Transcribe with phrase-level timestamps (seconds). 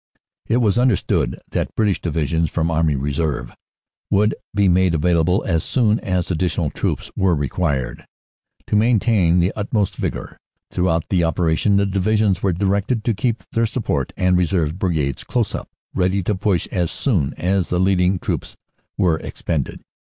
[0.47, 3.55] It was understood that British Divisions from Army Reserve
[4.09, 8.07] would be made available as soon as addi tional troops were required.
[8.65, 10.39] "To maintain the utmost vigor
[10.71, 15.53] throughout the operation, the Divisions were directed to keep their support and reserve brigades close
[15.53, 18.57] up, ready to push on as soon as the leading troops
[18.97, 19.81] were expended."